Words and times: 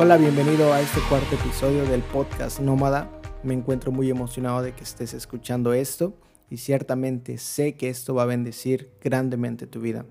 Hola, 0.00 0.16
bienvenido 0.16 0.72
a 0.72 0.80
este 0.80 1.00
cuarto 1.08 1.34
episodio 1.34 1.84
del 1.84 2.02
podcast 2.02 2.60
Nómada. 2.60 3.10
Me 3.42 3.52
encuentro 3.52 3.90
muy 3.90 4.08
emocionado 4.08 4.62
de 4.62 4.72
que 4.72 4.84
estés 4.84 5.12
escuchando 5.12 5.72
esto 5.72 6.14
y 6.48 6.58
ciertamente 6.58 7.36
sé 7.36 7.74
que 7.74 7.88
esto 7.88 8.14
va 8.14 8.22
a 8.22 8.26
bendecir 8.26 8.92
grandemente 9.02 9.66
tu 9.66 9.80
vida. 9.80 10.06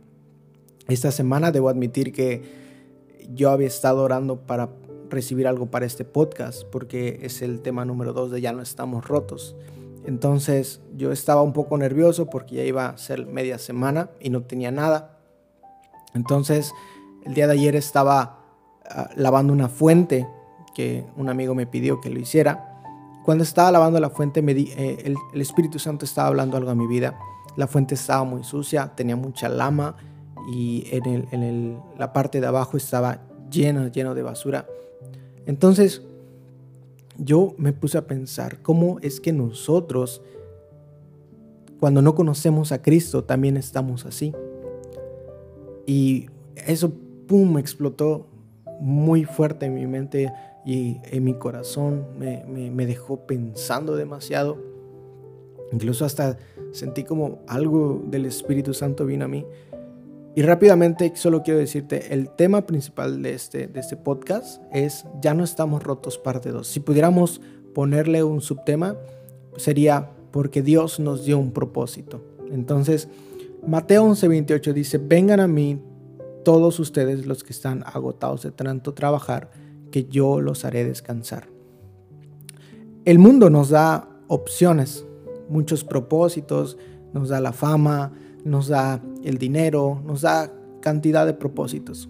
Esta 0.89 1.09
semana 1.11 1.53
debo 1.53 1.69
admitir 1.69 2.11
que 2.11 2.43
yo 3.33 3.49
había 3.49 3.67
estado 3.67 4.03
orando 4.03 4.41
para 4.41 4.71
recibir 5.09 5.47
algo 5.47 5.67
para 5.67 5.85
este 5.85 6.03
podcast 6.03 6.65
porque 6.65 7.19
es 7.21 7.41
el 7.41 7.61
tema 7.61 7.85
número 7.85 8.11
dos 8.11 8.29
de 8.29 8.41
Ya 8.41 8.51
no 8.51 8.61
estamos 8.61 9.07
rotos. 9.07 9.55
Entonces 10.03 10.81
yo 10.97 11.13
estaba 11.13 11.43
un 11.43 11.53
poco 11.53 11.77
nervioso 11.77 12.25
porque 12.25 12.55
ya 12.55 12.63
iba 12.65 12.89
a 12.89 12.97
ser 12.97 13.25
media 13.25 13.57
semana 13.57 14.09
y 14.19 14.31
no 14.31 14.41
tenía 14.43 14.69
nada. 14.69 15.17
Entonces 16.13 16.73
el 17.23 17.33
día 17.35 17.47
de 17.47 17.53
ayer 17.53 17.77
estaba 17.77 18.36
lavando 19.15 19.53
una 19.53 19.69
fuente 19.69 20.27
que 20.73 21.05
un 21.15 21.29
amigo 21.29 21.55
me 21.55 21.65
pidió 21.65 21.99
que 21.99 22.09
lo 22.09 22.19
hiciera. 22.19 22.81
Cuando 23.25 23.43
estaba 23.43 23.71
lavando 23.71 23.99
la 23.99 24.09
fuente, 24.09 24.41
me 24.41 24.51
eh, 24.53 25.15
el, 25.33 25.41
Espíritu 25.41 25.79
Santo 25.79 26.05
estaba 26.05 26.27
hablando 26.27 26.55
algo 26.55 26.69
a 26.69 26.75
mi 26.75 26.87
vida. 26.87 27.17
La 27.55 27.67
fuente 27.67 27.95
estaba 27.95 28.23
muy 28.23 28.43
sucia, 28.43 28.93
tenía 28.95 29.15
mucha 29.15 29.49
lama 29.49 29.95
y 30.53 30.85
en, 30.91 31.79
la 31.97 32.13
parte 32.13 32.39
de 32.39 32.47
abajo 32.47 32.77
estaba 32.77 33.21
lleno, 33.49 33.87
lleno 33.87 34.13
de 34.13 34.21
basura. 34.21 34.67
Entonces, 35.45 36.03
yo 37.17 37.55
me 37.57 37.73
puse 37.73 37.97
a 37.97 38.05
pensar 38.05 38.61
cómo 38.61 38.99
es 39.01 39.19
que 39.19 39.33
nosotros, 39.33 40.21
cuando 41.79 42.01
no 42.01 42.15
conocemos 42.15 42.71
a 42.71 42.81
Cristo, 42.81 43.23
también 43.23 43.57
estamos 43.57 44.05
así. 44.05 44.33
Y 45.87 46.27
eso, 46.55 46.93
¡pum!, 47.27 47.57
explotó 47.57 48.27
muy 48.79 49.25
fuerte 49.25 49.65
en 49.65 49.75
mi 49.75 49.87
mente 49.87 50.31
y 50.65 50.97
en 51.11 51.23
mi 51.23 51.33
corazón, 51.33 52.07
me, 52.17 52.85
dejó 52.85 53.25
pensando 53.25 53.95
demasiado. 53.95 54.57
Incluso 55.71 56.05
hasta 56.05 56.37
sentí 56.71 57.03
como 57.03 57.39
algo 57.47 58.03
del 58.05 58.25
Espíritu 58.25 58.73
Santo 58.73 59.05
vino 59.05 59.25
a 59.25 59.27
mí. 59.27 59.45
Y 60.35 60.41
rápidamente 60.41 61.11
solo 61.15 61.41
quiero 61.41 61.59
decirte, 61.59 62.13
el 62.13 62.29
tema 62.29 62.65
principal 62.65 63.21
de 63.21 63.33
este, 63.33 63.67
de 63.67 63.79
este 63.79 63.95
podcast 63.95 64.61
es 64.71 65.05
Ya 65.21 65.33
no 65.33 65.43
estamos 65.43 65.83
rotos 65.83 66.17
parte 66.17 66.51
2. 66.51 66.67
Si 66.67 66.79
pudiéramos 66.79 67.41
ponerle 67.73 68.23
un 68.23 68.41
subtema, 68.41 68.97
sería 69.55 70.11
porque 70.31 70.61
Dios 70.61 70.99
nos 70.99 71.25
dio 71.25 71.39
un 71.39 71.51
propósito. 71.51 72.21
Entonces, 72.51 73.07
Mateo 73.65 74.05
11:28 74.05 74.73
dice, 74.73 74.97
vengan 74.97 75.39
a 75.39 75.47
mí 75.47 75.79
todos 76.47 76.79
ustedes 76.79 77.25
los 77.25 77.43
que 77.43 77.51
están 77.51 77.83
agotados 77.85 78.43
de 78.43 78.51
tanto 78.51 78.93
trabajar, 78.93 79.51
que 79.91 80.05
yo 80.05 80.39
los 80.39 80.63
haré 80.63 80.85
descansar. 80.85 81.49
El 83.03 83.19
mundo 83.19 83.49
nos 83.49 83.67
da 83.67 84.07
opciones, 84.29 85.05
muchos 85.49 85.83
propósitos, 85.83 86.77
nos 87.11 87.27
da 87.27 87.41
la 87.41 87.51
fama, 87.51 88.13
nos 88.45 88.69
da 88.69 89.03
el 89.25 89.37
dinero, 89.39 90.01
nos 90.05 90.21
da 90.21 90.53
cantidad 90.79 91.25
de 91.25 91.33
propósitos. 91.33 92.07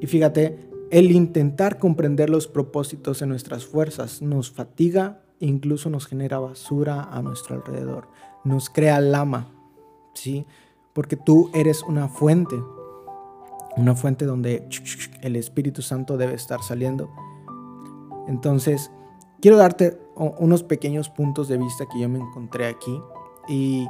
Y 0.00 0.08
fíjate, 0.08 0.68
el 0.90 1.12
intentar 1.12 1.78
comprender 1.78 2.30
los 2.30 2.48
propósitos 2.48 3.22
en 3.22 3.28
nuestras 3.28 3.64
fuerzas 3.64 4.22
nos 4.22 4.50
fatiga 4.50 5.22
e 5.38 5.46
incluso 5.46 5.88
nos 5.88 6.08
genera 6.08 6.40
basura 6.40 7.04
a 7.12 7.22
nuestro 7.22 7.54
alrededor. 7.54 8.08
Nos 8.42 8.70
crea 8.70 8.98
lama, 9.00 9.52
¿sí? 10.14 10.46
Porque 10.92 11.14
tú 11.14 11.48
eres 11.54 11.84
una 11.84 12.08
fuente, 12.08 12.56
una 13.76 13.94
fuente 13.94 14.24
donde 14.24 14.68
el 15.20 15.36
Espíritu 15.36 15.82
Santo 15.82 16.16
debe 16.16 16.34
estar 16.34 16.62
saliendo. 16.62 17.10
Entonces, 18.26 18.90
quiero 19.40 19.56
darte 19.56 19.98
unos 20.16 20.62
pequeños 20.62 21.10
puntos 21.10 21.48
de 21.48 21.58
vista 21.58 21.84
que 21.86 22.00
yo 22.00 22.08
me 22.08 22.18
encontré 22.18 22.66
aquí 22.66 23.00
y, 23.48 23.86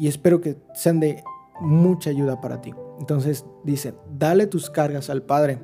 espero 0.00 0.40
que 0.40 0.56
sean 0.74 0.98
de 1.00 1.22
mucha 1.60 2.10
ayuda 2.10 2.40
para 2.40 2.60
ti. 2.60 2.74
Entonces 2.98 3.46
dice, 3.62 3.94
dale 4.18 4.46
tus 4.46 4.68
cargas 4.68 5.10
al 5.10 5.22
Padre. 5.22 5.60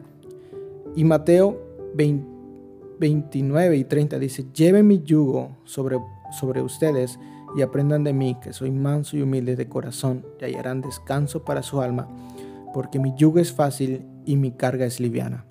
Y 0.95 1.05
Mateo 1.05 1.59
29 1.95 3.77
y 3.77 3.85
30 3.85 4.19
dice, 4.19 4.47
lleve 4.55 4.83
mi 4.83 5.03
yugo 5.03 5.57
sobre, 5.65 5.99
sobre 6.39 6.63
ustedes 6.63 7.19
y 7.57 7.63
aprendan 7.63 8.05
de 8.05 8.13
mí, 8.13 8.37
que 8.41 8.53
soy 8.53 8.71
manso 8.71 9.17
y 9.17 9.23
humilde 9.23 9.57
de 9.57 9.69
corazón, 9.69 10.25
y 10.41 10.45
hallarán 10.45 10.83
descanso 10.83 11.45
para 11.45 11.63
su 11.63 11.81
alma 11.81 12.09
porque 12.73 12.99
mi 12.99 13.15
yugo 13.17 13.39
es 13.39 13.53
fácil 13.53 14.07
y 14.25 14.37
mi 14.37 14.53
carga 14.53 14.87
es 14.87 15.01
liviana. 15.01 15.47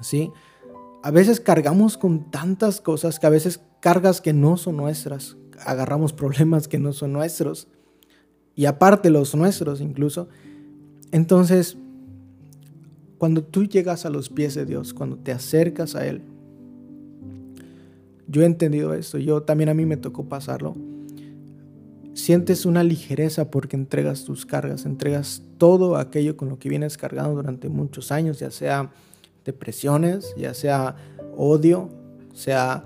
¿Sí? 0.00 0.30
A 1.02 1.10
veces 1.10 1.40
cargamos 1.40 1.96
con 1.96 2.30
tantas 2.30 2.80
cosas 2.80 3.18
que 3.18 3.26
a 3.26 3.30
veces 3.30 3.60
cargas 3.80 4.20
que 4.20 4.32
no 4.32 4.56
son 4.56 4.76
nuestras, 4.76 5.36
agarramos 5.64 6.12
problemas 6.12 6.68
que 6.68 6.78
no 6.78 6.92
son 6.92 7.12
nuestros 7.12 7.68
y 8.54 8.66
aparte 8.66 9.10
los 9.10 9.34
nuestros 9.34 9.80
incluso. 9.80 10.28
Entonces, 11.12 11.76
cuando 13.18 13.42
tú 13.42 13.64
llegas 13.64 14.04
a 14.04 14.10
los 14.10 14.28
pies 14.28 14.54
de 14.54 14.66
Dios, 14.66 14.94
cuando 14.94 15.16
te 15.16 15.32
acercas 15.32 15.94
a 15.94 16.06
Él, 16.06 16.22
yo 18.26 18.42
he 18.42 18.46
entendido 18.46 18.94
esto, 18.94 19.18
yo 19.18 19.42
también 19.42 19.70
a 19.70 19.74
mí 19.74 19.86
me 19.86 19.96
tocó 19.96 20.28
pasarlo 20.28 20.76
Sientes 22.18 22.66
una 22.66 22.82
ligereza 22.82 23.48
porque 23.48 23.76
entregas 23.76 24.24
tus 24.24 24.44
cargas, 24.44 24.84
entregas 24.84 25.40
todo 25.56 25.96
aquello 25.96 26.36
con 26.36 26.48
lo 26.48 26.58
que 26.58 26.68
vienes 26.68 26.98
cargando 26.98 27.36
durante 27.36 27.68
muchos 27.68 28.10
años, 28.10 28.40
ya 28.40 28.50
sea 28.50 28.90
depresiones, 29.44 30.34
ya 30.36 30.52
sea 30.52 30.96
odio, 31.36 31.90
sea 32.34 32.82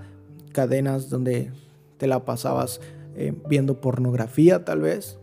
cadenas 0.52 1.08
donde 1.08 1.50
te 1.96 2.06
la 2.06 2.26
pasabas 2.26 2.82
eh, 3.16 3.32
viendo 3.48 3.80
pornografía 3.80 4.66
tal 4.66 4.82
vez, 4.82 5.18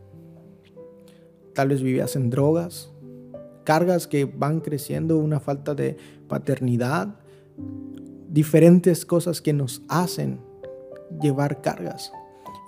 tal 1.54 1.68
vez 1.68 1.84
vivías 1.84 2.16
en 2.16 2.32
drogas, 2.32 2.90
cargas 3.64 4.08
que 4.08 4.26
van 4.26 4.62
creciendo, 4.62 5.20
una 5.20 5.40
falta 5.40 5.76
de 5.76 5.98
paternidad, 6.28 7.20
diferentes 8.28 9.06
cosas 9.06 9.40
que 9.40 9.54
nos 9.54 9.84
hacen 9.88 10.40
llevar 11.22 11.62
cargas. 11.62 12.12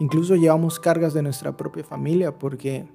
Incluso 0.02 0.36
llevamos 0.36 0.80
cargas 0.80 1.14
de 1.14 1.22
nuestra 1.22 1.56
propia 1.56 1.84
familia 1.84 2.36
porque 2.36 2.88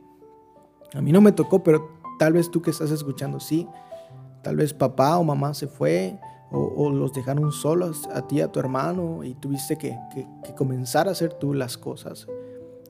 a 0.93 1.01
mí 1.01 1.13
no 1.13 1.21
me 1.21 1.31
tocó, 1.31 1.63
pero 1.63 1.89
tal 2.19 2.33
vez 2.33 2.51
tú 2.51 2.61
que 2.61 2.73
estás 2.73 2.91
escuchando 2.91 3.39
sí. 3.39 3.69
Tal 4.43 4.57
vez 4.57 4.75
papá 4.75 5.17
o 5.17 5.23
mamá 5.23 5.55
se 5.55 5.69
fue 5.69 6.19
o, 6.51 6.91
los 6.91 7.13
dejaron 7.13 7.53
solos 7.53 8.09
a 8.13 8.27
ti, 8.27 8.41
a 8.41 8.51
tu 8.51 8.59
hermano 8.59 9.23
y 9.23 9.37
tuviste 9.37 9.79
que, 9.79 9.97
comenzar 10.57 11.07
a 11.07 11.13
hacer 11.13 11.33
tú 11.35 11.55
las 11.55 11.79
cosas 11.79 12.27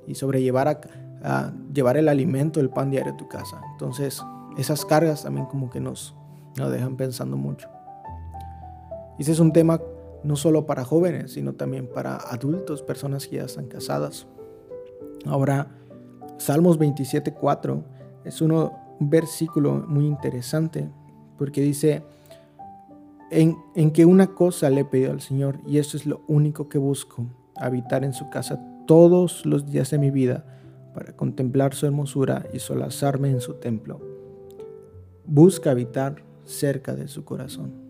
y 0.07 0.15
sobrellevar 0.15 0.81
a, 1.23 1.53
llevar 1.75 1.99
el 1.99 2.09
alimento, 2.09 2.59
el 2.61 2.71
pan 2.71 2.91
diario 2.91 3.13
a 3.13 3.17
tu 3.19 3.29
casa. 3.29 3.61
Entonces 3.73 4.23
esas 4.57 4.87
cargas 4.87 5.25
también 5.25 5.45
como 5.45 5.69
que 5.69 5.81
nos, 5.81 6.15
nos 6.57 6.73
dejan 6.73 6.97
pensando 6.97 7.37
mucho. 7.37 7.69
Y 9.19 9.23
ese 9.23 9.33
es 9.33 9.41
un 9.41 9.53
tema 9.53 9.79
no 10.27 10.37
solo 10.37 10.67
para 10.67 10.85
jóvenes, 10.85 11.33
sino 11.33 11.55
también 11.55 11.87
para 11.87 12.17
adultos, 12.17 12.83
personas 12.83 13.29
que 13.29 13.37
ya 13.37 13.45
están 13.45 13.69
casadas. 13.69 14.27
Ahora, 15.25 15.69
Salmos 16.37 16.79
27.4 16.79 17.83
es 18.25 18.41
uno, 18.41 18.73
un 18.99 19.09
versículo 19.09 19.85
muy 19.87 20.05
interesante 20.07 20.91
porque 21.39 21.61
dice, 21.61 22.03
en, 23.31 23.57
en 23.75 23.93
que 23.93 24.05
una 24.05 24.35
cosa 24.35 24.69
le 24.69 24.81
he 24.81 24.85
pedido 24.85 25.13
al 25.13 25.21
Señor 25.21 25.61
y 25.67 25.79
eso 25.79 25.97
es 25.97 26.07
lo 26.07 26.23
único 26.27 26.69
que 26.69 26.79
busco, 26.79 27.27
habitar 27.55 28.05
en 28.05 28.13
su 28.13 28.29
casa 28.29 28.61
todos 28.87 29.47
los 29.47 29.67
días 29.71 29.91
de 29.91 29.99
mi 29.99 30.11
vida 30.11 30.45
para 30.93 31.15
contemplar 31.15 31.75
su 31.75 31.87
hermosura 31.87 32.47
y 32.53 32.59
solazarme 32.59 33.31
en 33.31 33.41
su 33.41 33.55
templo. 33.55 34.01
Busca 35.25 35.71
habitar 35.71 36.25
cerca 36.45 36.95
de 36.95 37.09
su 37.09 37.25
corazón. 37.25 37.86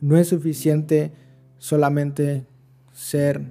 No 0.00 0.16
es 0.16 0.28
suficiente 0.28 1.12
solamente 1.58 2.46
ser 2.92 3.42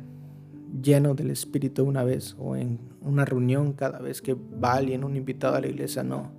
lleno 0.81 1.13
del 1.13 1.31
Espíritu 1.31 1.83
una 1.83 2.03
vez 2.03 2.35
o 2.39 2.55
en 2.55 2.79
una 3.01 3.25
reunión 3.25 3.73
cada 3.73 3.99
vez 3.99 4.21
que 4.21 4.33
va 4.33 4.73
alguien, 4.73 5.03
un 5.03 5.15
invitado 5.15 5.55
a 5.55 5.61
la 5.61 5.67
iglesia, 5.67 6.03
no. 6.03 6.31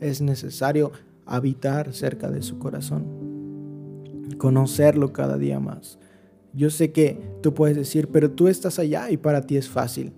Es 0.00 0.20
necesario 0.20 0.92
habitar 1.26 1.92
cerca 1.92 2.30
de 2.30 2.42
su 2.42 2.58
corazón, 2.58 3.04
conocerlo 4.38 5.12
cada 5.12 5.38
día 5.38 5.60
más. 5.60 5.98
Yo 6.52 6.70
sé 6.70 6.90
que 6.90 7.20
tú 7.42 7.54
puedes 7.54 7.76
decir, 7.76 8.08
pero 8.08 8.30
tú 8.32 8.48
estás 8.48 8.78
allá 8.78 9.10
y 9.10 9.16
para 9.16 9.42
ti 9.42 9.56
es 9.56 9.68
fácil. 9.68 10.12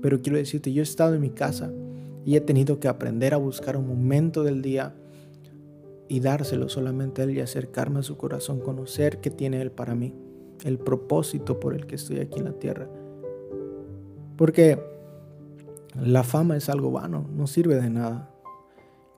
Pero 0.00 0.20
quiero 0.22 0.38
decirte, 0.38 0.72
yo 0.72 0.82
he 0.82 0.84
estado 0.84 1.14
en 1.14 1.20
mi 1.20 1.30
casa 1.30 1.72
y 2.24 2.36
he 2.36 2.40
tenido 2.40 2.78
que 2.78 2.88
aprender 2.88 3.34
a 3.34 3.38
buscar 3.38 3.76
un 3.76 3.88
momento 3.88 4.44
del 4.44 4.62
día 4.62 4.94
y 6.08 6.20
dárselo 6.20 6.68
solamente 6.68 7.22
a 7.22 7.24
Él 7.24 7.30
y 7.32 7.40
acercarme 7.40 8.00
a 8.00 8.02
su 8.02 8.16
corazón, 8.16 8.60
conocer 8.60 9.20
que 9.20 9.30
tiene 9.30 9.60
Él 9.60 9.70
para 9.70 9.94
mí, 9.94 10.14
el 10.64 10.78
propósito 10.78 11.60
por 11.60 11.74
el 11.74 11.86
que 11.86 11.94
estoy 11.94 12.20
aquí 12.20 12.38
en 12.38 12.44
la 12.44 12.52
tierra. 12.52 12.88
Porque 14.36 14.80
la 16.00 16.22
fama 16.22 16.56
es 16.56 16.68
algo 16.68 16.90
vano, 16.90 17.26
no 17.32 17.46
sirve 17.46 17.76
de 17.76 17.90
nada. 17.90 18.30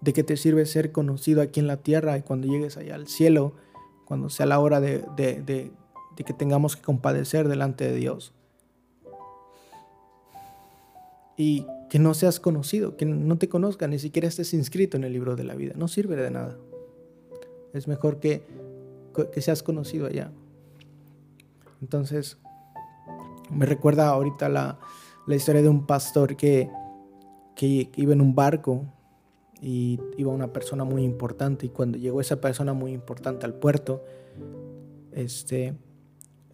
¿De 0.00 0.12
qué 0.12 0.22
te 0.22 0.36
sirve 0.36 0.66
ser 0.66 0.92
conocido 0.92 1.42
aquí 1.42 1.58
en 1.58 1.66
la 1.66 1.78
tierra 1.78 2.16
y 2.18 2.22
cuando 2.22 2.46
llegues 2.46 2.76
allá 2.76 2.94
al 2.94 3.08
cielo, 3.08 3.54
cuando 4.04 4.28
sea 4.28 4.46
la 4.46 4.60
hora 4.60 4.80
de, 4.80 5.04
de 5.16 5.70
que 6.16 6.32
tengamos 6.34 6.76
que 6.76 6.82
compadecer 6.82 7.48
delante 7.48 7.84
de 7.84 7.96
Dios? 7.96 8.32
Y 11.38 11.66
que 11.90 11.98
no 11.98 12.14
seas 12.14 12.40
conocido, 12.40 12.96
que 12.96 13.06
no 13.06 13.38
te 13.38 13.48
conozcan, 13.48 13.90
ni 13.90 13.98
siquiera 13.98 14.28
estés 14.28 14.54
inscrito 14.54 14.96
en 14.96 15.04
el 15.04 15.12
libro 15.12 15.36
de 15.36 15.44
la 15.44 15.54
vida. 15.54 15.74
No 15.76 15.88
sirve 15.88 16.16
de 16.16 16.30
nada. 16.30 16.56
Es 17.72 17.88
mejor 17.88 18.20
que, 18.20 18.46
que 19.32 19.40
seas 19.40 19.62
conocido 19.62 20.06
allá. 20.06 20.32
Entonces, 21.82 22.38
me 23.50 23.66
recuerda 23.66 24.08
ahorita 24.08 24.48
la, 24.48 24.78
la 25.26 25.34
historia 25.34 25.62
de 25.62 25.68
un 25.68 25.86
pastor 25.86 26.36
que, 26.36 26.70
que 27.54 27.90
iba 27.96 28.12
en 28.12 28.20
un 28.20 28.34
barco 28.34 28.84
y 29.60 30.00
iba 30.16 30.32
una 30.32 30.52
persona 30.52 30.84
muy 30.84 31.02
importante. 31.02 31.66
Y 31.66 31.68
cuando 31.70 31.98
llegó 31.98 32.20
esa 32.20 32.40
persona 32.40 32.72
muy 32.72 32.92
importante 32.92 33.46
al 33.46 33.54
puerto, 33.54 34.04
este, 35.12 35.74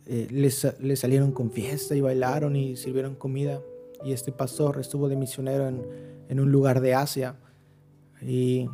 eh, 0.07 0.29
le 0.31 0.97
salieron 0.97 1.33
con 1.33 1.51
fiesta 1.51 1.95
y 1.95 2.01
bailaron 2.01 2.57
y 2.57 2.77
sirvieron 2.77 3.15
comida. 3.15 3.61
Y 4.05 4.13
este 4.13 4.33
pastor 4.33 4.81
estuvo 4.81 5.09
de 5.09 5.17
misionero 5.17 5.69
en, 5.69 5.87
en 6.29 6.41
un 6.41 6.51
lugar 6.51 6.81
de 6.81 6.95
Asia. 6.95 7.37
Y, 8.21 8.69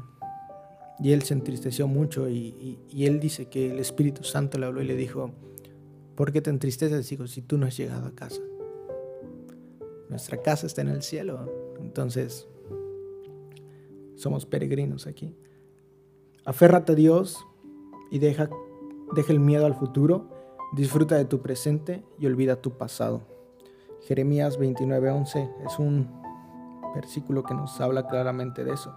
y 1.00 1.12
él 1.12 1.22
se 1.22 1.34
entristeció 1.34 1.86
mucho 1.86 2.28
y, 2.28 2.78
él 2.92 3.20
dice 3.20 3.46
que 3.46 3.70
el 3.70 3.78
Espíritu 3.78 4.24
Santo 4.24 4.58
le 4.58 4.66
habló 4.66 4.82
y 4.82 4.86
le 4.86 4.96
dijo, 4.96 5.30
¿por 6.16 6.32
qué 6.32 6.40
te 6.40 6.50
entristeces, 6.50 7.10
hijo, 7.12 7.26
si 7.26 7.42
tú 7.42 7.56
no 7.56 7.66
has 7.66 7.76
llegado 7.76 8.06
a 8.06 8.14
casa? 8.14 8.40
Nuestra 10.08 10.42
casa 10.42 10.66
está 10.66 10.80
en 10.80 10.88
el 10.88 11.02
cielo, 11.02 11.76
entonces 11.80 12.48
somos 14.16 14.46
peregrinos 14.46 15.06
aquí. 15.06 15.36
Aférrate 16.44 16.92
a 16.92 16.94
Dios 16.94 17.38
y 18.10 18.18
deja, 18.18 18.48
deja 19.14 19.32
el 19.32 19.40
miedo 19.40 19.66
al 19.66 19.74
futuro, 19.74 20.28
disfruta 20.72 21.16
de 21.16 21.26
tu 21.26 21.40
presente 21.40 22.02
y 22.18 22.26
olvida 22.26 22.60
tu 22.60 22.76
pasado. 22.76 23.22
Jeremías 24.02 24.58
29:11 24.58 25.50
es 25.66 25.78
un 25.78 26.08
versículo 26.94 27.42
que 27.42 27.54
nos 27.54 27.80
habla 27.80 28.08
claramente 28.08 28.64
de 28.64 28.72
eso. 28.72 28.94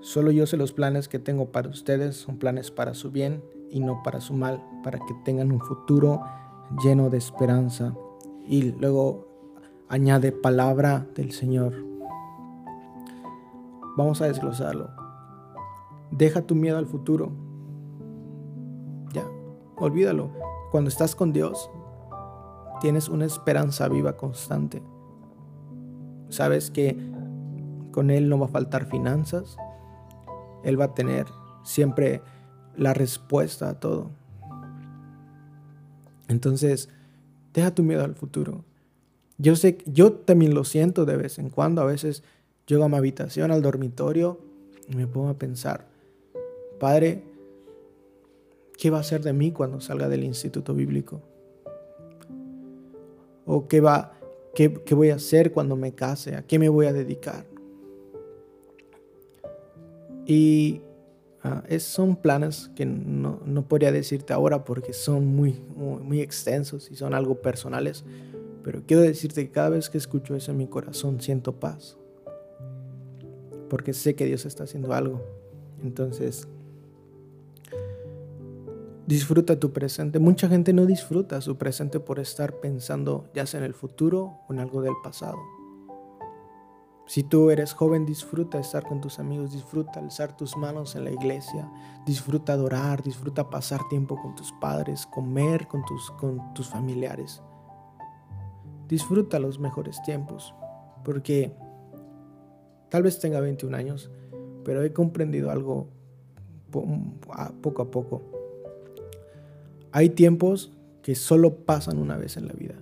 Solo 0.00 0.30
yo 0.30 0.46
sé 0.46 0.56
los 0.56 0.72
planes 0.72 1.08
que 1.08 1.18
tengo 1.18 1.52
para 1.52 1.68
ustedes, 1.68 2.16
son 2.16 2.38
planes 2.38 2.70
para 2.70 2.94
su 2.94 3.10
bien 3.10 3.42
y 3.70 3.80
no 3.80 4.02
para 4.02 4.20
su 4.20 4.34
mal, 4.34 4.62
para 4.82 4.98
que 4.98 5.14
tengan 5.24 5.52
un 5.52 5.60
futuro 5.60 6.22
lleno 6.82 7.10
de 7.10 7.18
esperanza. 7.18 7.94
Y 8.46 8.72
luego 8.72 9.28
añade 9.88 10.32
palabra 10.32 11.06
del 11.14 11.32
Señor. 11.32 11.74
Vamos 13.96 14.22
a 14.22 14.26
desglosarlo. 14.26 14.88
Deja 16.10 16.42
tu 16.42 16.54
miedo 16.54 16.78
al 16.78 16.86
futuro. 16.86 17.32
Ya, 19.12 19.24
olvídalo. 19.76 20.30
Cuando 20.70 20.88
estás 20.88 21.14
con 21.14 21.32
Dios, 21.32 21.70
tienes 22.80 23.08
una 23.08 23.26
esperanza 23.26 23.88
viva 23.88 24.16
constante. 24.16 24.82
Sabes 26.30 26.70
que 26.70 26.96
con 27.90 28.10
Él 28.10 28.28
no 28.28 28.38
va 28.38 28.46
a 28.46 28.50
faltar 28.50 28.86
finanzas. 28.86 29.56
Él 30.64 30.80
va 30.80 30.86
a 30.86 30.94
tener 30.94 31.26
siempre 31.64 32.22
la 32.76 32.94
respuesta 32.94 33.68
a 33.68 33.80
todo. 33.80 34.10
Entonces, 36.28 36.88
deja 37.52 37.74
tu 37.74 37.82
miedo 37.82 38.04
al 38.04 38.14
futuro. 38.14 38.64
Yo 39.38 39.56
sé, 39.56 39.78
yo 39.86 40.12
también 40.12 40.54
lo 40.54 40.64
siento 40.64 41.04
de 41.04 41.16
vez 41.16 41.38
en 41.38 41.50
cuando. 41.50 41.82
A 41.82 41.86
veces 41.86 42.22
llego 42.66 42.84
a 42.84 42.88
mi 42.88 42.96
habitación, 42.96 43.50
al 43.50 43.62
dormitorio, 43.62 44.38
y 44.88 44.96
me 44.96 45.06
pongo 45.06 45.28
a 45.30 45.38
pensar, 45.38 45.86
Padre, 46.78 47.24
¿qué 48.78 48.90
va 48.90 49.00
a 49.00 49.04
ser 49.04 49.22
de 49.22 49.32
mí 49.32 49.52
cuando 49.52 49.80
salga 49.80 50.08
del 50.08 50.24
instituto 50.24 50.74
bíblico? 50.74 51.22
o 53.52 53.66
qué, 53.66 53.80
va, 53.80 54.12
qué, 54.54 54.68
voy 54.94 55.10
a 55.10 55.16
hacer 55.16 55.50
cuando 55.50 55.74
me 55.74 55.92
case, 55.92 56.36
a 56.36 56.42
qué 56.42 56.60
me 56.60 56.68
voy 56.68 56.86
a 56.86 56.92
dedicar. 56.92 57.46
Y 60.30 60.80
ah, 61.42 61.64
son 61.80 62.14
planes 62.14 62.70
que 62.76 62.86
no, 62.86 63.66
podría 63.66 63.90
decirte 63.90 64.32
ahora 64.32 64.62
porque 64.62 64.92
son 64.92 65.26
muy, 65.26 65.60
muy, 65.74 66.20
extensos 66.20 66.88
y 66.88 66.94
son 66.94 67.14
algo 67.14 67.42
personales, 67.42 68.04
pero 68.62 68.84
quiero 68.86 69.02
decirte 69.02 69.44
que 69.44 69.50
cada 69.50 69.70
vez 69.70 69.90
que 69.90 69.98
escucho 69.98 70.36
eso 70.36 70.52
en 70.52 70.58
mi 70.58 70.68
corazón 70.68 71.20
siento 71.20 71.58
paz, 71.58 71.98
porque 73.68 73.92
sé 73.92 74.14
que 74.14 74.24
Dios 74.24 74.46
está 74.46 74.62
haciendo 74.62 74.94
algo. 74.94 75.20
Entonces, 75.82 76.46
Disfruta 79.06 79.58
tu 79.58 79.72
presente. 79.72 80.20
Mucha 80.20 80.48
gente 80.48 80.72
no 80.72 80.86
disfruta 80.86 81.40
su 81.40 81.56
presente 81.56 81.98
por 81.98 82.20
estar 82.20 82.60
pensando 82.60 83.28
ya 83.34 83.44
sea 83.44 83.58
en 83.58 83.66
el 83.66 83.74
futuro 83.74 84.38
o 84.46 84.52
en 84.52 84.60
algo 84.60 84.82
del 84.82 84.92
pasado. 85.02 85.36
Si 87.10 87.24
tú 87.24 87.50
eres 87.50 87.72
joven, 87.72 88.06
disfruta 88.06 88.60
estar 88.60 88.86
con 88.86 89.00
tus 89.00 89.18
amigos, 89.18 89.50
disfruta 89.50 89.98
alzar 89.98 90.36
tus 90.36 90.56
manos 90.56 90.94
en 90.94 91.02
la 91.02 91.10
iglesia, 91.10 91.68
disfruta 92.06 92.52
adorar, 92.52 93.02
disfruta 93.02 93.50
pasar 93.50 93.80
tiempo 93.88 94.14
con 94.22 94.36
tus 94.36 94.52
padres, 94.60 95.06
comer 95.06 95.66
con 95.66 95.84
tus, 95.84 96.08
con 96.12 96.54
tus 96.54 96.68
familiares. 96.68 97.42
Disfruta 98.86 99.40
los 99.40 99.58
mejores 99.58 100.00
tiempos, 100.04 100.54
porque 101.02 101.52
tal 102.90 103.02
vez 103.02 103.18
tenga 103.18 103.40
21 103.40 103.76
años, 103.76 104.08
pero 104.64 104.84
he 104.84 104.92
comprendido 104.92 105.50
algo 105.50 105.88
poco 106.70 107.82
a 107.82 107.90
poco 107.90 108.22
hay 109.90 110.10
tiempos 110.10 110.70
que 111.02 111.16
solo 111.16 111.56
pasan 111.64 111.98
una 111.98 112.16
vez 112.16 112.36
en 112.36 112.46
la 112.46 112.52
vida. 112.52 112.76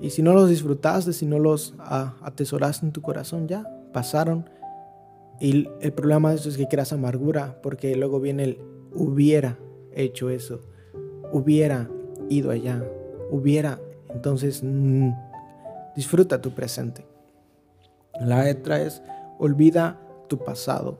Y 0.00 0.10
si 0.10 0.22
no 0.22 0.32
los 0.34 0.48
disfrutaste, 0.48 1.12
si 1.12 1.26
no 1.26 1.38
los 1.38 1.74
ah, 1.78 2.14
atesoraste 2.22 2.86
en 2.86 2.92
tu 2.92 3.02
corazón, 3.02 3.48
ya 3.48 3.64
pasaron. 3.92 4.48
Y 5.40 5.68
el 5.80 5.92
problema 5.92 6.30
de 6.30 6.36
eso 6.36 6.48
es 6.48 6.56
que 6.56 6.68
creas 6.68 6.92
amargura, 6.92 7.58
porque 7.62 7.94
luego 7.96 8.20
viene 8.20 8.44
el 8.44 8.58
hubiera 8.94 9.58
hecho 9.92 10.30
eso, 10.30 10.60
hubiera 11.32 11.90
ido 12.28 12.50
allá, 12.50 12.84
hubiera. 13.30 13.80
Entonces, 14.10 14.62
mm, 14.62 15.10
disfruta 15.96 16.40
tu 16.40 16.52
presente. 16.52 17.06
La 18.20 18.44
letra 18.44 18.80
es 18.80 19.02
olvida 19.38 20.00
tu 20.28 20.38
pasado. 20.38 20.98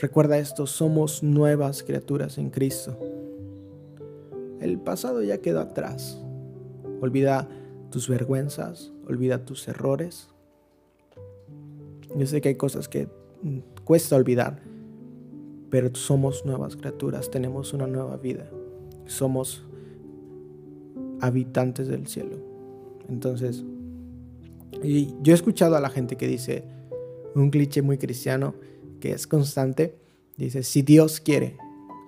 Recuerda 0.00 0.38
esto, 0.38 0.66
somos 0.66 1.22
nuevas 1.22 1.82
criaturas 1.82 2.38
en 2.38 2.50
Cristo. 2.50 2.98
El 4.60 4.78
pasado 4.78 5.22
ya 5.22 5.38
quedó 5.38 5.60
atrás. 5.60 6.18
Olvida 7.00 7.48
tus 7.90 8.08
vergüenzas, 8.08 8.92
olvida 9.08 9.44
tus 9.44 9.66
errores. 9.68 10.28
Yo 12.16 12.26
sé 12.26 12.40
que 12.40 12.50
hay 12.50 12.54
cosas 12.56 12.88
que 12.88 13.08
mm, 13.42 13.58
cuesta 13.84 14.16
olvidar, 14.16 14.62
pero 15.70 15.94
somos 15.94 16.44
nuevas 16.44 16.76
criaturas, 16.76 17.30
tenemos 17.30 17.72
una 17.72 17.86
nueva 17.86 18.16
vida. 18.16 18.50
Somos 19.06 19.64
habitantes 21.20 21.88
del 21.88 22.06
cielo. 22.06 22.36
Entonces, 23.08 23.64
y 24.82 25.14
yo 25.22 25.32
he 25.32 25.34
escuchado 25.34 25.76
a 25.76 25.80
la 25.80 25.90
gente 25.90 26.16
que 26.16 26.26
dice 26.26 26.64
un 27.34 27.50
cliché 27.50 27.82
muy 27.82 27.98
cristiano, 27.98 28.54
que 29.00 29.12
es 29.12 29.26
constante, 29.26 29.96
dice, 30.36 30.62
si 30.62 30.82
Dios 30.82 31.20
quiere. 31.20 31.56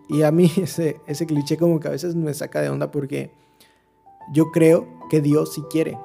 Y 0.09 0.23
a 0.23 0.31
mí 0.33 0.51
ese, 0.57 0.97
ese 1.07 1.27
cliché 1.27 1.57
como 1.57 1.81
que 1.81 1.89
a 1.89 1.93
veces 1.93 2.15
me 2.15 2.35
saca 2.35 2.61
de 2.61 2.69
onda 2.69 2.91
porque 2.91 3.31
yo 4.33 4.51
creo 4.51 4.87
que 5.11 5.21
Dios 5.21 5.55
sí 5.55 5.63
quiere. 5.71 5.99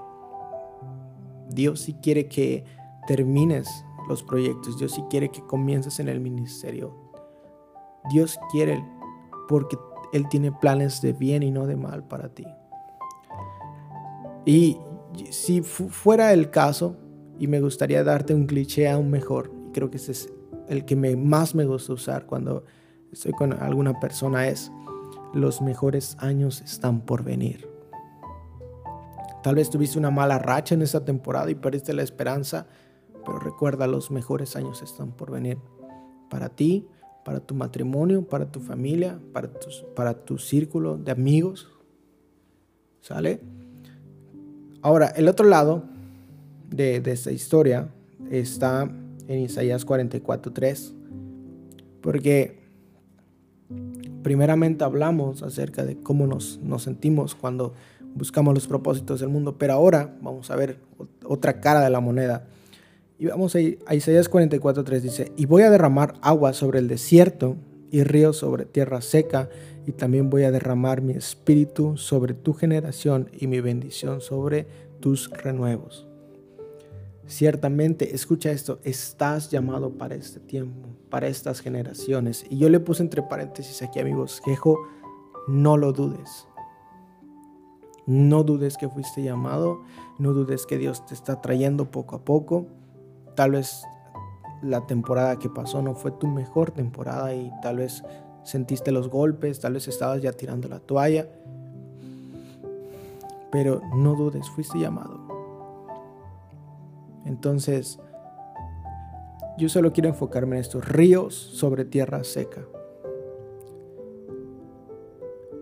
Dios 1.49 1.81
sí 1.81 1.93
quiere 2.01 2.27
que 2.27 2.65
termines 3.07 3.85
los 4.07 4.23
proyectos. 4.23 4.77
Dios 4.77 4.93
sí 4.93 5.03
quiere 5.09 5.29
que 5.29 5.41
comiences 5.41 5.99
en 5.99 6.09
el 6.09 6.19
ministerio. 6.19 6.95
Dios 8.11 8.39
quiere 8.51 8.83
porque 9.47 9.77
Él 10.13 10.27
tiene 10.29 10.51
planes 10.51 11.01
de 11.01 11.13
bien 11.13 11.43
y 11.43 11.51
no 11.51 11.65
de 11.65 11.75
mal 11.75 12.03
para 12.03 12.29
ti. 12.29 12.45
Y 14.45 14.77
si 15.29 15.61
fuera 15.61 16.33
el 16.33 16.49
caso, 16.49 16.95
y 17.39 17.47
me 17.47 17.61
gustaría 17.61 18.03
darte 18.03 18.33
un 18.33 18.45
cliché 18.47 18.89
aún 18.89 19.09
mejor, 19.09 19.51
y 19.67 19.71
creo 19.71 19.89
que 19.89 19.97
ese 19.97 20.13
es 20.13 20.33
el 20.67 20.85
que 20.85 20.95
más 20.95 21.55
me 21.55 21.65
gusta 21.65 21.93
usar 21.93 22.25
cuando 22.25 22.63
estoy 23.11 23.31
con 23.33 23.53
alguna 23.53 23.99
persona 23.99 24.47
es, 24.47 24.71
los 25.33 25.61
mejores 25.61 26.17
años 26.19 26.61
están 26.61 27.01
por 27.01 27.23
venir. 27.23 27.76
Tal 29.47 29.55
vez 29.55 29.69
tuviste 29.69 29.97
una 29.97 30.11
mala 30.11 30.39
racha 30.39 30.75
en 30.75 30.81
esa 30.81 31.05
temporada 31.05 31.49
y 31.49 31.55
perdiste 31.55 31.93
la 31.93 32.03
esperanza, 32.03 32.67
pero 33.25 33.39
recuerda, 33.39 33.87
los 33.87 34.11
mejores 34.11 34.57
años 34.57 34.81
están 34.81 35.13
por 35.13 35.31
venir. 35.31 35.57
Para 36.29 36.49
ti, 36.49 36.85
para 37.23 37.39
tu 37.39 37.55
matrimonio, 37.55 38.27
para 38.27 38.51
tu 38.51 38.59
familia, 38.59 39.21
para, 39.31 39.49
para 39.95 40.25
tu 40.25 40.37
círculo 40.37 40.97
de 40.97 41.13
amigos. 41.13 41.69
¿Sale? 42.99 43.39
Ahora, 44.81 45.13
el 45.15 45.29
otro 45.29 45.47
lado 45.47 45.83
de, 46.69 46.99
de 46.99 47.11
esta 47.13 47.31
historia 47.31 47.87
está 48.29 48.91
en 49.29 49.39
Isaías 49.39 49.87
44.3. 49.87 50.91
Porque 52.01 52.67
primeramente 54.23 54.83
hablamos 54.83 55.41
acerca 55.41 55.85
de 55.85 55.95
cómo 55.95 56.27
nos, 56.27 56.59
nos 56.61 56.83
sentimos 56.83 57.33
cuando 57.33 57.73
buscamos 58.17 58.53
los 58.53 58.67
propósitos 58.67 59.19
del 59.19 59.29
mundo, 59.29 59.57
pero 59.57 59.73
ahora 59.73 60.15
vamos 60.21 60.51
a 60.51 60.55
ver 60.55 60.79
otra 61.23 61.59
cara 61.59 61.81
de 61.81 61.89
la 61.89 61.99
moneda. 61.99 62.47
Y 63.19 63.27
vamos 63.27 63.55
a, 63.55 63.59
a 63.85 63.95
Isaías 63.95 64.29
44.3 64.29 64.99
dice, 64.99 65.31
y 65.35 65.45
voy 65.45 65.63
a 65.63 65.69
derramar 65.69 66.15
agua 66.21 66.53
sobre 66.53 66.79
el 66.79 66.87
desierto 66.87 67.55
y 67.91 68.03
ríos 68.03 68.37
sobre 68.37 68.65
tierra 68.65 69.01
seca, 69.01 69.49
y 69.85 69.93
también 69.93 70.29
voy 70.29 70.43
a 70.43 70.51
derramar 70.51 71.01
mi 71.01 71.13
espíritu 71.13 71.95
sobre 71.95 72.33
tu 72.33 72.53
generación 72.53 73.29
y 73.39 73.47
mi 73.47 73.61
bendición 73.61 74.19
sobre 74.21 74.67
tus 74.99 75.29
renuevos. 75.29 76.07
Ciertamente, 77.27 78.15
escucha 78.15 78.51
esto, 78.51 78.79
estás 78.83 79.51
llamado 79.51 79.91
para 79.91 80.15
este 80.15 80.39
tiempo, 80.39 80.87
para 81.09 81.27
estas 81.27 81.59
generaciones. 81.59 82.45
Y 82.49 82.57
yo 82.57 82.69
le 82.69 82.79
puse 82.79 83.03
entre 83.03 83.21
paréntesis 83.21 83.81
aquí 83.81 83.99
a 83.99 84.05
mi 84.05 84.13
bosquejo, 84.13 84.79
no 85.47 85.75
lo 85.75 85.91
dudes. 85.91 86.46
No 88.07 88.43
dudes 88.43 88.77
que 88.77 88.87
fuiste 88.87 89.21
llamado, 89.21 89.81
no 90.17 90.31
dudes 90.31 90.65
que 90.65 90.77
Dios 90.77 91.05
te 91.05 91.13
está 91.13 91.41
trayendo 91.41 91.91
poco 91.91 92.15
a 92.15 92.19
poco. 92.19 92.65
Tal 93.35 93.51
vez 93.51 93.83
la 94.63 94.87
temporada 94.87 95.37
que 95.37 95.49
pasó 95.49 95.81
no 95.81 95.93
fue 95.93 96.11
tu 96.11 96.25
mejor 96.25 96.71
temporada 96.71 97.35
y 97.35 97.51
tal 97.61 97.77
vez 97.77 98.05
sentiste 98.43 98.93
los 98.93 99.09
golpes, 99.09 99.59
tal 99.59 99.73
vez 99.73 99.89
estabas 99.89 100.21
ya 100.21 100.31
tirando 100.31 100.69
la 100.69 100.79
toalla. 100.79 101.27
Pero 103.51 103.81
no 103.93 104.15
dudes, 104.15 104.49
fuiste 104.49 104.79
llamado. 104.79 105.19
Entonces, 107.25 107.99
yo 109.57 109.67
solo 109.67 109.91
quiero 109.91 110.07
enfocarme 110.07 110.55
en 110.55 110.61
estos 110.61 110.87
ríos 110.87 111.35
sobre 111.35 111.83
tierra 111.83 112.23
seca. 112.23 112.61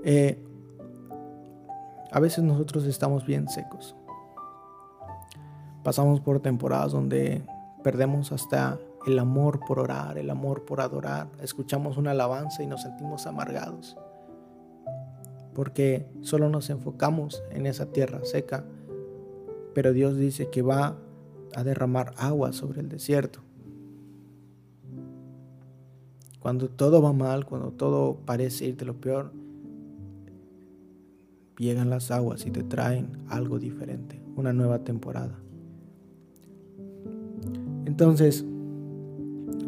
Eh, 0.04 0.45
a 2.12 2.20
veces 2.20 2.44
nosotros 2.44 2.86
estamos 2.86 3.26
bien 3.26 3.48
secos. 3.50 3.96
Pasamos 5.84 6.20
por 6.20 6.40
temporadas 6.40 6.92
donde 6.92 7.44
perdemos 7.84 8.32
hasta 8.32 8.80
el 9.06 9.20
amor 9.20 9.60
por 9.60 9.80
orar, 9.80 10.18
el 10.18 10.30
amor 10.30 10.66
por 10.66 10.82
adorar. 10.82 11.28
Escuchamos 11.42 11.98
una 11.98 12.12
alabanza 12.12 12.64
y 12.64 12.68
nos 12.68 12.82
sentimos 12.82 13.28
amargados. 13.28 13.96
Porque 15.54 16.08
solo 16.22 16.50
nos 16.50 16.70
enfocamos 16.70 17.44
en 17.52 17.68
esa 17.68 17.86
tierra 17.86 18.20
seca. 18.24 18.66
Pero 19.74 19.94
Dios 19.94 20.18
dice 20.18 20.50
que 20.50 20.62
va 20.62 20.98
a 21.56 21.64
derramar 21.64 22.14
agua 22.18 22.52
sobre 22.52 22.82
el 22.82 22.90
desierto. 22.90 23.40
Cuando 26.40 26.70
todo 26.70 27.02
va 27.02 27.14
mal, 27.14 27.46
cuando 27.46 27.72
todo 27.72 28.18
parece 28.26 28.66
ir 28.66 28.78
de 28.78 28.86
lo 28.86 29.00
peor, 29.00 29.32
llegan 31.58 31.90
las 31.90 32.12
aguas 32.12 32.46
y 32.46 32.52
te 32.52 32.64
traen 32.64 33.10
algo 33.28 33.60
diferente, 33.60 34.22
una 34.36 34.54
nueva 34.54 34.84
temporada. 34.84 35.40
Entonces, 37.86 38.46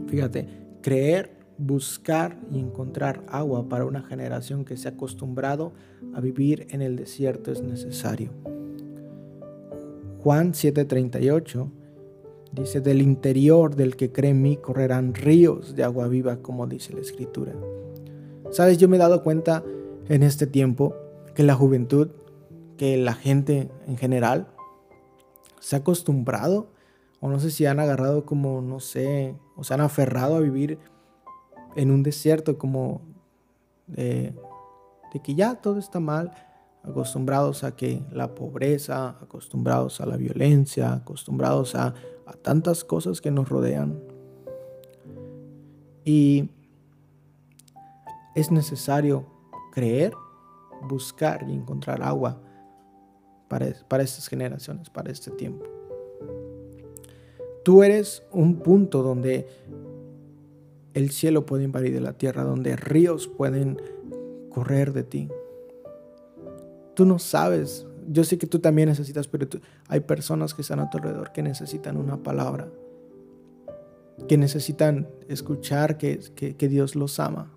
fíjate, 0.07 0.47
creer, 0.81 1.37
buscar 1.57 2.37
y 2.51 2.59
encontrar 2.59 3.23
agua 3.27 3.67
para 3.67 3.85
una 3.85 4.03
generación 4.03 4.63
que 4.63 4.77
se 4.77 4.87
ha 4.87 4.91
acostumbrado 4.91 5.73
a 6.13 6.21
vivir 6.21 6.67
en 6.69 6.81
el 6.81 6.95
desierto 6.95 7.51
es 7.51 7.61
necesario. 7.61 8.29
Juan 10.19 10.53
7:38 10.53 11.71
dice, 12.53 12.81
del 12.81 13.01
interior 13.01 13.75
del 13.75 13.95
que 13.95 14.11
cree 14.11 14.31
en 14.31 14.41
mí 14.41 14.57
correrán 14.57 15.13
ríos 15.13 15.75
de 15.75 15.83
agua 15.83 16.07
viva, 16.07 16.37
como 16.37 16.67
dice 16.67 16.93
la 16.93 17.01
escritura. 17.01 17.53
Sabes, 18.51 18.77
yo 18.77 18.87
me 18.87 18.97
he 18.97 18.99
dado 18.99 19.23
cuenta 19.23 19.63
en 20.09 20.23
este 20.23 20.47
tiempo 20.47 20.95
que 21.37 21.43
la 21.43 21.53
juventud, 21.53 22.09
que 22.77 22.97
la 22.97 23.13
gente 23.13 23.69
en 23.85 23.95
general, 23.95 24.47
se 25.59 25.75
ha 25.75 25.79
acostumbrado, 25.79 26.71
o 27.19 27.29
no 27.29 27.39
sé 27.39 27.51
si 27.51 27.67
han 27.67 27.79
agarrado 27.79 28.25
como, 28.25 28.63
no 28.63 28.79
sé, 28.79 29.35
o 29.55 29.63
se 29.63 29.75
han 29.75 29.81
aferrado 29.81 30.35
a 30.35 30.39
vivir 30.39 30.79
en 31.75 31.91
un 31.91 32.01
desierto 32.01 32.57
como 32.57 33.01
de, 33.85 34.33
de 35.13 35.19
que 35.21 35.35
ya 35.35 35.61
todo 35.61 35.77
está 35.77 35.99
mal, 35.99 36.31
acostumbrados 36.81 37.63
a 37.63 37.75
que 37.75 38.01
la 38.11 38.33
pobreza, 38.33 39.09
acostumbrados 39.21 40.01
a 40.01 40.07
la 40.07 40.17
violencia, 40.17 40.91
acostumbrados 40.91 41.75
a 41.75 41.93
tantas 42.41 42.83
cosas 42.83 43.21
que 43.21 43.29
nos 43.29 43.47
rodean. 43.47 44.01
Y 46.03 46.49
es 48.33 48.49
necesario 48.49 49.27
creer, 49.71 50.13
buscar 50.83 51.45
y 51.47 51.53
encontrar 51.53 52.01
agua 52.01 52.41
para, 53.47 53.67
para 53.87 54.03
estas 54.03 54.27
generaciones, 54.27 54.89
para 54.89 55.11
este 55.11 55.31
tiempo. 55.31 55.65
Tú 57.63 57.83
eres 57.83 58.23
un 58.31 58.59
punto 58.59 59.03
donde 59.03 59.47
el 60.93 61.11
cielo 61.11 61.45
puede 61.45 61.63
invadir 61.63 62.01
la 62.01 62.13
tierra, 62.13 62.43
donde 62.43 62.75
ríos 62.75 63.27
pueden 63.27 63.77
correr 64.49 64.93
de 64.93 65.03
ti. 65.03 65.29
Tú 66.95 67.05
no 67.05 67.19
sabes, 67.19 67.85
yo 68.07 68.23
sé 68.23 68.37
que 68.37 68.47
tú 68.47 68.59
también 68.59 68.89
necesitas, 68.89 69.27
pero 69.27 69.47
hay 69.87 69.99
personas 69.99 70.53
que 70.53 70.61
están 70.61 70.79
a 70.79 70.89
tu 70.89 70.97
alrededor 70.97 71.31
que 71.31 71.43
necesitan 71.43 71.97
una 71.97 72.23
palabra, 72.23 72.69
que 74.27 74.37
necesitan 74.37 75.07
escuchar 75.27 75.97
que, 75.97 76.19
que 76.57 76.67
Dios 76.67 76.95
los 76.95 77.19
ama. 77.19 77.56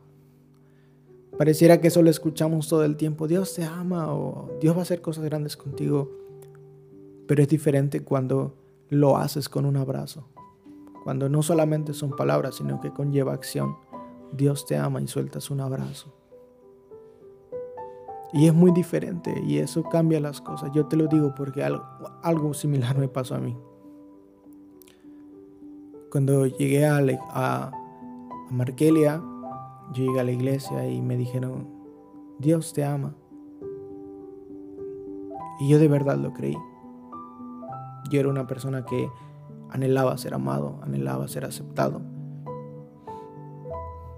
Pareciera 1.40 1.80
que 1.80 1.88
solo 1.88 2.10
escuchamos 2.10 2.68
todo 2.68 2.84
el 2.84 2.98
tiempo, 2.98 3.26
Dios 3.26 3.54
te 3.54 3.64
ama 3.64 4.12
o 4.12 4.58
Dios 4.60 4.74
va 4.74 4.80
a 4.80 4.82
hacer 4.82 5.00
cosas 5.00 5.24
grandes 5.24 5.56
contigo, 5.56 6.10
pero 7.26 7.42
es 7.42 7.48
diferente 7.48 8.04
cuando 8.04 8.52
lo 8.90 9.16
haces 9.16 9.48
con 9.48 9.64
un 9.64 9.78
abrazo, 9.78 10.28
cuando 11.02 11.30
no 11.30 11.42
solamente 11.42 11.94
son 11.94 12.10
palabras, 12.10 12.56
sino 12.56 12.78
que 12.82 12.90
conlleva 12.92 13.32
acción. 13.32 13.74
Dios 14.32 14.66
te 14.66 14.76
ama 14.76 15.00
y 15.00 15.08
sueltas 15.08 15.50
un 15.50 15.62
abrazo. 15.62 16.12
Y 18.34 18.46
es 18.46 18.52
muy 18.52 18.70
diferente 18.70 19.32
y 19.42 19.60
eso 19.60 19.82
cambia 19.84 20.20
las 20.20 20.42
cosas. 20.42 20.70
Yo 20.74 20.88
te 20.88 20.96
lo 20.96 21.06
digo 21.06 21.34
porque 21.34 21.64
algo, 21.64 22.52
similar 22.52 22.98
me 22.98 23.08
pasó 23.08 23.36
a 23.36 23.38
mí. 23.38 23.56
Cuando 26.10 26.44
llegué 26.44 26.84
a, 26.84 27.00
a, 27.30 27.72
Markelia, 28.50 29.22
yo 29.92 30.04
llegué 30.04 30.20
a 30.20 30.24
la 30.24 30.32
iglesia 30.32 30.86
y 30.88 31.00
me 31.02 31.16
dijeron, 31.16 31.68
Dios 32.38 32.72
te 32.72 32.84
ama. 32.84 33.14
Y 35.58 35.68
yo 35.68 35.78
de 35.78 35.88
verdad 35.88 36.16
lo 36.16 36.32
creí. 36.32 36.56
Yo 38.10 38.20
era 38.20 38.28
una 38.28 38.46
persona 38.46 38.84
que 38.84 39.10
anhelaba 39.70 40.16
ser 40.16 40.34
amado, 40.34 40.78
anhelaba 40.82 41.28
ser 41.28 41.44
aceptado. 41.44 42.00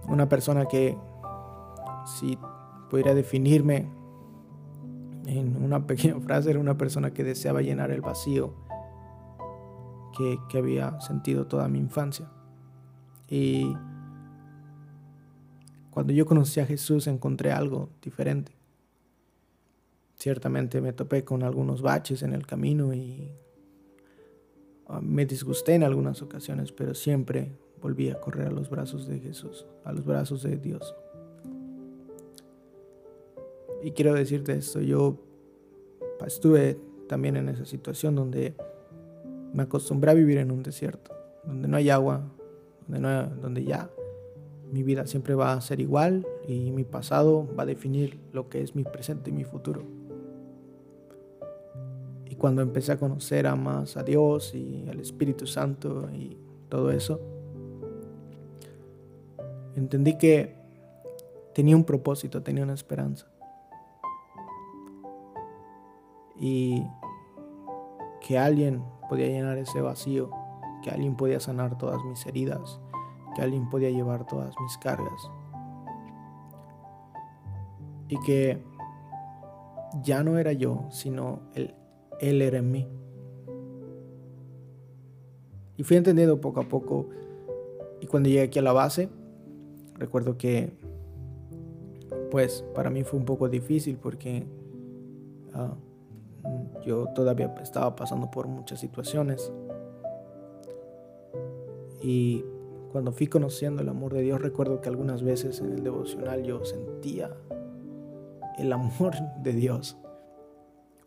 Una 0.09 0.29
persona 0.29 0.67
que, 0.67 0.97
si 2.05 2.39
pudiera 2.91 3.15
definirme, 3.15 3.89
en 5.27 5.63
una 5.65 5.87
pequeña 5.87 6.21
frase, 6.21 6.51
era 6.51 6.61
una 6.61 6.77
persona 6.77 7.13
que 7.13 7.25
deseaba 7.25 7.63
llenar 7.63 7.91
el 7.91 8.03
vacío 8.03 8.53
que, 10.17 10.39
que 10.49 10.59
había 10.59 11.01
sentido 11.01 11.47
toda 11.47 11.67
mi 11.69 11.79
infancia. 11.79 12.31
Y 13.29 13.75
cuando 15.93 16.15
yo 16.15 16.25
conocí 16.25 16.59
a 16.59 16.67
Jesús 16.67 17.07
encontré 17.07 17.53
algo 17.53 17.91
diferente. 18.01 18.53
Ciertamente 20.17 20.81
me 20.81 20.95
topé 20.95 21.23
con 21.23 21.43
algunos 21.43 21.83
baches 21.83 22.23
en 22.23 22.33
el 22.33 22.47
camino 22.47 22.95
y 22.95 23.31
ah, 24.87 25.01
me 25.03 25.27
disgusté 25.27 25.75
en 25.75 25.83
algunas 25.83 26.23
ocasiones, 26.23 26.73
pero 26.73 26.95
siempre 26.95 27.53
volví 27.83 28.09
a 28.09 28.19
correr 28.19 28.47
a 28.47 28.51
los 28.51 28.71
brazos 28.71 29.07
de 29.07 29.21
Jesús, 29.21 29.67
a 29.85 29.93
los 29.93 30.07
brazos 30.07 30.43
de 30.43 30.57
Dios. 30.57 30.95
Y 33.83 33.91
quiero 33.91 34.15
decirte 34.15 34.53
esto, 34.55 34.81
yo 34.81 35.19
estuve 36.25 36.79
también 37.07 37.37
en 37.37 37.51
esa 37.51 37.67
situación 37.67 38.15
donde 38.15 38.55
me 39.53 39.65
acostumbré 39.65 40.13
a 40.13 40.15
vivir 40.15 40.39
en 40.39 40.53
un 40.53 40.63
desierto, 40.63 41.13
donde 41.45 41.69
no 41.69 41.77
hay 41.77 41.91
agua, 41.91 42.23
donde, 42.87 43.29
donde 43.43 43.65
ya 43.65 43.91
mi 44.73 44.83
vida 44.83 45.07
siempre 45.07 45.35
va 45.35 45.53
a 45.53 45.61
ser 45.61 45.81
igual 45.81 46.27
y 46.49 46.73
mi 46.73 46.85
pasado 46.85 47.47
va 47.57 47.63
a 47.63 47.67
definir 47.67 48.19
lo 48.33 48.49
que 48.49 48.63
es 48.63 48.75
mi 48.75 48.85
presente 48.85 49.31
y 49.31 49.33
mi 49.33 49.45
futuro. 49.45 49.83
Y 52.27 52.35
cuando 52.35 52.63
empecé 52.63 52.93
a 52.93 52.99
conocer 52.99 53.47
a 53.47 53.55
más 53.55 53.97
a 53.97 54.03
Dios 54.03 54.55
y 54.55 54.87
al 54.89 54.99
Espíritu 54.99 55.47
Santo 55.47 56.09
y 56.13 56.37
todo 56.69 56.91
eso, 56.91 57.21
entendí 59.77 60.19
que 60.19 60.57
tenía 61.55 61.77
un 61.77 61.85
propósito, 61.85 62.43
tenía 62.43 62.65
una 62.65 62.75
esperanza. 62.75 63.33
y 66.43 66.85
que 68.21 68.37
alguien 68.37 68.83
podía 69.09 69.29
llenar 69.29 69.57
ese 69.59 69.81
vacío 69.81 70.29
que 70.83 70.91
alguien 70.91 71.15
podía 71.15 71.39
sanar 71.39 71.79
todas 71.79 72.03
mis 72.05 72.27
heridas, 72.27 72.81
que 73.35 73.43
alguien 73.43 73.69
podía 73.69 73.91
llevar 73.91 74.27
todas 74.27 74.55
mis 74.61 74.79
cargas. 74.79 75.31
Y 78.09 78.19
que 78.21 78.63
ya 80.03 80.23
no 80.23 80.39
era 80.39 80.53
yo, 80.53 80.85
sino 80.91 81.41
él, 81.55 81.75
él 82.21 82.43
era 82.43 82.59
en 82.59 82.71
mí. 82.71 82.89
Y 85.77 85.83
fui 85.85 85.97
entendiendo 85.97 86.41
poco 86.41 86.61
a 86.61 86.69
poco. 86.69 87.09
Y 88.01 88.07
cuando 88.07 88.29
llegué 88.29 88.43
aquí 88.43 88.59
a 88.59 88.63
la 88.63 88.73
base, 88.73 89.09
recuerdo 89.95 90.37
que, 90.37 90.73
pues, 92.31 92.65
para 92.75 92.91
mí 92.91 93.05
fue 93.05 93.19
un 93.19 93.25
poco 93.25 93.49
difícil 93.49 93.97
porque 93.97 94.47
uh, 95.55 96.83
yo 96.85 97.07
todavía 97.15 97.55
estaba 97.63 97.95
pasando 97.97 98.31
por 98.31 98.47
muchas 98.47 98.81
situaciones. 98.81 99.53
Y 102.03 102.45
cuando 102.93 103.11
fui 103.13 103.27
conociendo 103.27 103.81
el 103.81 103.89
amor 103.89 104.13
de 104.13 104.21
Dios, 104.21 104.41
recuerdo 104.41 104.81
que 104.83 104.91
algunas 104.91 105.23
veces 105.23 105.61
en 105.61 105.73
el 105.73 105.83
devocional 105.83 106.43
yo 106.43 106.63
sentía 106.65 107.35
el 108.59 108.73
amor 108.73 109.15
de 109.43 109.53
Dios. 109.55 109.97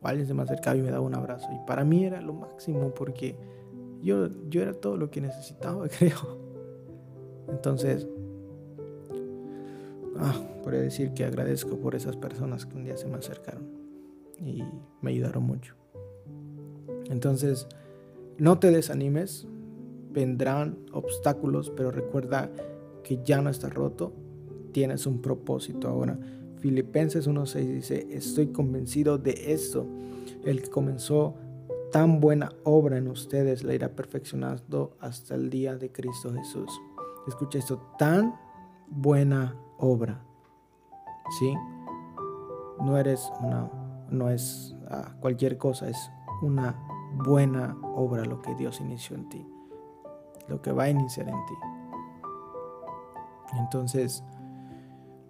O 0.01 0.07
alguien 0.07 0.27
se 0.27 0.33
me 0.33 0.41
acercaba 0.41 0.75
y 0.75 0.81
me 0.81 0.89
daba 0.89 1.05
un 1.05 1.15
abrazo. 1.15 1.47
Y 1.53 1.65
para 1.67 1.85
mí 1.85 2.03
era 2.03 2.21
lo 2.21 2.33
máximo 2.33 2.93
porque 2.93 3.37
yo, 4.01 4.29
yo 4.49 4.63
era 4.63 4.73
todo 4.73 4.97
lo 4.97 5.11
que 5.11 5.21
necesitaba, 5.21 5.87
creo. 5.99 6.39
Entonces, 7.49 8.07
ah, 10.17 10.33
podría 10.63 10.81
decir 10.81 11.13
que 11.13 11.23
agradezco 11.23 11.77
por 11.77 11.93
esas 11.93 12.17
personas 12.17 12.65
que 12.65 12.75
un 12.75 12.83
día 12.83 12.97
se 12.97 13.07
me 13.07 13.17
acercaron 13.17 13.69
y 14.39 14.63
me 15.01 15.11
ayudaron 15.11 15.43
mucho. 15.43 15.75
Entonces, 17.09 17.67
no 18.39 18.59
te 18.59 18.71
desanimes, 18.71 19.47
vendrán 20.15 20.79
obstáculos, 20.93 21.71
pero 21.75 21.91
recuerda 21.91 22.49
que 23.03 23.21
ya 23.23 23.41
no 23.41 23.51
estás 23.51 23.73
roto, 23.73 24.13
tienes 24.71 25.05
un 25.05 25.21
propósito 25.21 25.87
ahora. 25.87 26.17
Filipenses 26.57 27.27
1.6 27.27 27.67
dice, 27.67 28.07
estoy 28.09 28.47
convencido 28.47 29.19
de 29.19 29.53
esto, 29.53 29.85
el 30.43 30.63
que 30.63 30.69
comenzó 30.69 31.35
tan 31.91 32.19
buena 32.19 32.51
obra 32.63 32.97
en 32.97 33.07
ustedes 33.07 33.63
la 33.63 33.75
irá 33.75 33.89
perfeccionando 33.89 34.97
hasta 34.99 35.35
el 35.35 35.49
día 35.49 35.75
de 35.75 35.91
Cristo 35.91 36.33
Jesús. 36.33 36.71
Escucha 37.27 37.59
esto, 37.59 37.79
tan 37.99 38.35
buena 38.87 39.55
obra. 39.77 40.25
¿Sí? 41.39 41.53
No 42.79 42.97
eres 42.97 43.29
una, 43.41 43.69
no 44.09 44.29
es 44.29 44.75
ah, 44.89 45.15
cualquier 45.19 45.57
cosa, 45.57 45.89
es 45.89 46.11
una 46.41 46.75
buena 47.23 47.77
obra 47.95 48.25
lo 48.25 48.41
que 48.41 48.55
Dios 48.55 48.81
inició 48.81 49.15
en 49.15 49.29
ti, 49.29 49.47
lo 50.47 50.61
que 50.61 50.71
va 50.71 50.83
a 50.83 50.89
iniciar 50.89 51.27
en 51.27 51.45
ti. 51.45 51.53
Entonces, 53.59 54.23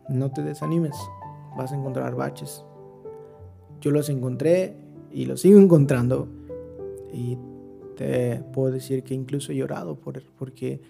no 0.10 0.31
te 0.31 0.43
desanimes, 0.43 0.98
vas 1.57 1.72
a 1.72 1.75
encontrar 1.75 2.15
baches. 2.15 2.65
Yo 3.81 3.91
los 3.91 4.10
encontré 4.10 4.77
y 5.12 5.25
los 5.25 5.41
sigo 5.41 5.60
encontrando 5.60 6.27
y 7.12 7.38
te 7.95 8.43
puedo 8.53 8.72
decir 8.72 9.03
que 9.03 9.13
incluso 9.13 9.51
he 9.51 9.55
llorado 9.55 10.00
por, 10.00 10.22
porque 10.38 10.81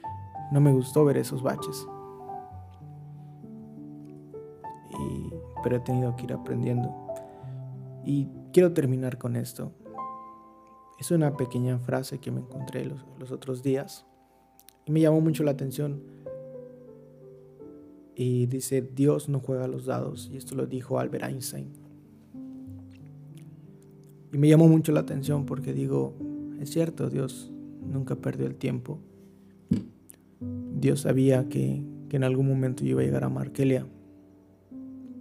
no 0.51 0.61
me 0.61 0.71
gustó 0.71 1.05
ver 1.05 1.17
esos 1.17 1.43
baches. 1.43 1.87
pero 5.65 5.77
he 5.77 5.79
tenido 5.79 6.15
que 6.15 6.25
ir 6.25 6.33
aprendiendo. 6.33 6.93
Y 8.03 8.27
quiero 8.53 8.71
terminar 8.73 9.17
con 9.17 9.35
esto. 9.35 9.71
Es 10.99 11.09
una 11.09 11.35
pequeña 11.35 11.79
frase 11.79 12.19
que 12.19 12.29
me 12.29 12.41
encontré 12.41 12.85
los 12.85 13.31
otros 13.31 13.63
días 13.63 14.05
y 14.85 14.91
me 14.91 15.01
llamó 15.01 15.21
mucho 15.21 15.43
la 15.43 15.51
atención. 15.51 16.01
Y 18.15 18.45
dice, 18.45 18.81
Dios 18.81 19.27
no 19.27 19.39
juega 19.39 19.67
los 19.67 19.85
dados. 19.85 20.29
Y 20.31 20.37
esto 20.37 20.55
lo 20.55 20.67
dijo 20.67 20.99
Albert 20.99 21.25
Einstein. 21.25 21.67
Y 24.31 24.37
me 24.37 24.47
llamó 24.47 24.67
mucho 24.67 24.91
la 24.91 25.01
atención 25.01 25.45
porque 25.45 25.73
digo, 25.73 26.13
es 26.59 26.69
cierto, 26.69 27.09
Dios 27.09 27.51
nunca 27.81 28.15
perdió 28.15 28.45
el 28.47 28.55
tiempo. 28.55 28.99
Dios 30.77 31.01
sabía 31.01 31.47
que, 31.49 31.81
que 32.09 32.17
en 32.17 32.23
algún 32.23 32.47
momento 32.47 32.83
yo 32.83 32.91
iba 32.91 33.01
a 33.01 33.05
llegar 33.05 33.23
a 33.23 33.29
Markelia, 33.29 33.87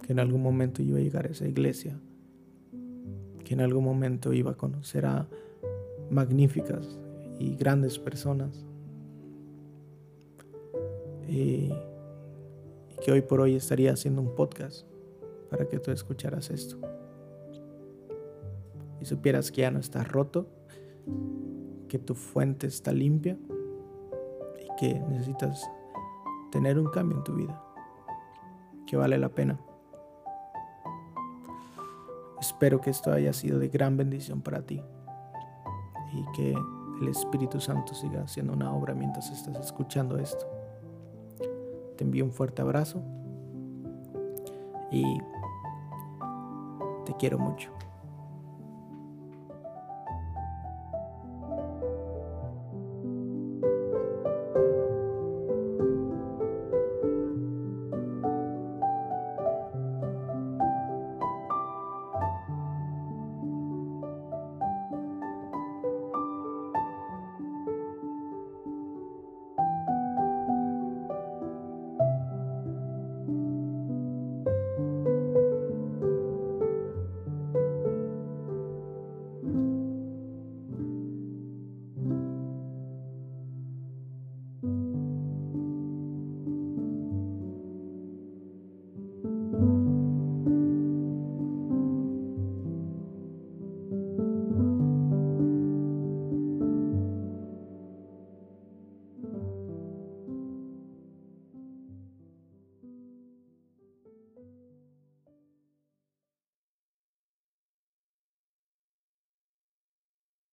que 0.03 0.13
en 0.13 0.19
algún 0.19 0.41
momento 0.41 0.81
iba 0.81 0.99
a 0.99 1.01
llegar 1.01 1.25
a 1.25 1.29
esa 1.29 1.47
iglesia, 1.47 1.99
que 3.43 3.53
en 3.53 3.61
algún 3.61 3.83
momento 3.83 4.33
iba 4.33 4.51
a 4.51 4.57
conocer 4.57 5.05
a 5.05 5.27
magníficas 6.09 6.99
y 7.39 7.55
grandes 7.55 7.97
personas. 7.97 8.65
Y, 11.27 11.73
que 13.03 13.11
hoy 13.11 13.21
por 13.21 13.41
hoy 13.41 13.55
estaría 13.55 13.91
haciendo 13.91 14.21
un 14.21 14.33
podcast 14.35 14.87
para 15.49 15.67
que 15.67 15.79
tú 15.79 15.91
escucharas 15.91 16.49
esto 16.49 16.77
y 18.99 19.05
supieras 19.05 19.51
que 19.51 19.61
ya 19.61 19.69
no 19.69 19.79
estás 19.79 20.07
roto, 20.07 20.47
que 21.87 21.99
tu 21.99 22.15
fuente 22.15 22.67
está 22.67 22.91
limpia 22.93 23.37
y 24.59 24.75
que 24.79 24.99
necesitas 25.09 25.69
tener 26.51 26.79
un 26.79 26.87
cambio 26.87 27.17
en 27.17 27.23
tu 27.23 27.35
vida, 27.35 27.61
que 28.87 28.95
vale 28.97 29.17
la 29.17 29.29
pena. 29.29 29.59
Espero 32.39 32.79
que 32.81 32.89
esto 32.89 33.11
haya 33.11 33.33
sido 33.33 33.59
de 33.59 33.67
gran 33.67 33.97
bendición 33.97 34.41
para 34.41 34.61
ti 34.61 34.81
y 36.13 36.31
que 36.31 36.55
el 37.01 37.07
Espíritu 37.09 37.59
Santo 37.59 37.93
siga 37.93 38.23
haciendo 38.23 38.53
una 38.53 38.73
obra 38.73 38.93
mientras 38.93 39.29
estás 39.29 39.57
escuchando 39.59 40.17
esto. 40.17 40.45
Te 41.95 42.03
envío 42.03 42.25
un 42.25 42.31
fuerte 42.31 42.61
abrazo 42.61 43.01
y 44.91 45.03
te 47.05 47.13
quiero 47.17 47.39
mucho. 47.39 47.71